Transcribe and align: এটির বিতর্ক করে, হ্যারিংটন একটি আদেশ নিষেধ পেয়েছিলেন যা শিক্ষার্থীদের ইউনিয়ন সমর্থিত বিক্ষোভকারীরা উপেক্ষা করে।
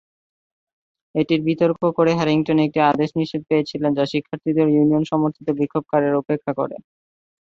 এটির 1.15 1.41
বিতর্ক 1.47 1.81
করে, 1.97 2.11
হ্যারিংটন 2.17 2.57
একটি 2.65 2.79
আদেশ 2.91 3.09
নিষেধ 3.19 3.41
পেয়েছিলেন 3.49 3.91
যা 3.97 4.03
শিক্ষার্থীদের 4.13 4.67
ইউনিয়ন 4.69 5.03
সমর্থিত 5.11 5.47
বিক্ষোভকারীরা 5.59 6.21
উপেক্ষা 6.23 6.51
করে। 6.59 6.75